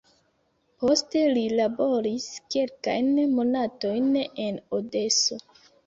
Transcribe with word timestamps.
Poste 0.83 1.21
li 1.35 1.43
laboris 1.59 2.27
kelkajn 2.57 3.15
monatojn 3.39 4.13
en 4.49 4.63
Odeso. 4.83 5.45